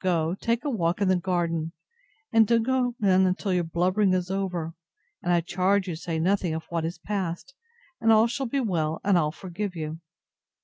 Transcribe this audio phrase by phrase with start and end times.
[0.00, 1.72] Go, take a walk in the garden,
[2.32, 4.72] and don't go in till your blubbering is over:
[5.20, 7.56] and I charge you say nothing of what is past,
[8.00, 9.98] and all shall be well, and I'll forgive you.